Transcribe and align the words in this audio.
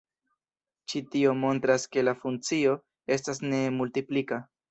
Ĉi 0.93 1.01
tio 1.15 1.33
montras 1.41 1.85
ke 1.97 2.05
la 2.07 2.15
funkcio 2.23 2.73
estas 3.17 3.45
ne 3.53 3.63
multiplika. 3.79 4.43